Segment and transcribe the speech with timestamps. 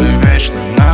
[0.00, 0.89] мы вечно на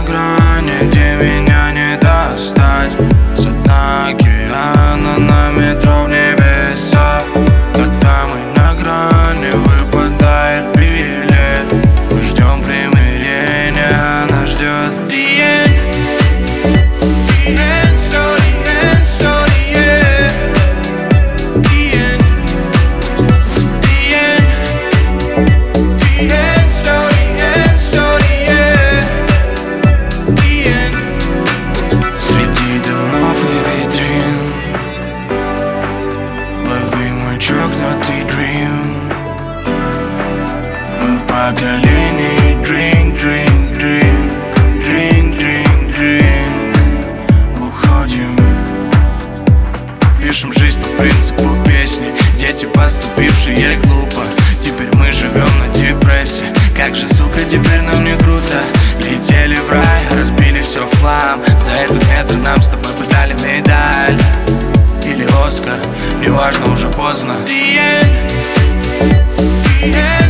[50.27, 54.25] пишем жизнь по принципу песни Дети поступившие глупо.
[54.61, 56.47] Теперь мы живем на депрессии,
[56.77, 58.61] Как же, сука, теперь нам не круто?
[58.99, 63.35] Летели в рай, разбили все в хлам За этот метр нам с тобой бы дали
[63.35, 64.21] медаль.
[65.05, 65.79] Или Оскар,
[66.21, 67.35] неважно, уже поздно.
[67.47, 68.33] The end.
[69.81, 70.26] The end.